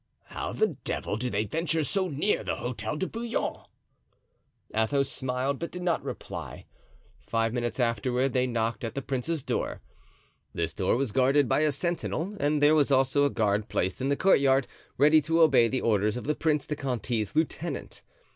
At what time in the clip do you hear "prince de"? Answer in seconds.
16.33-16.75